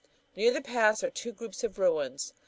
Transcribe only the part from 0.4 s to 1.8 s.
the pass are two groups of